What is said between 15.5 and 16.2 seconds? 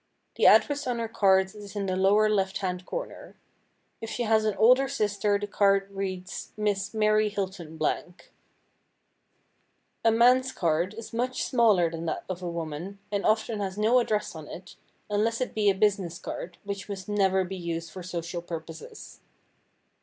be a business